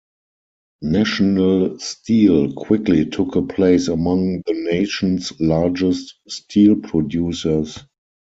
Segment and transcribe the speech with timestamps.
[0.81, 7.77] National Steel quickly took a place among the nation's largest steel producers.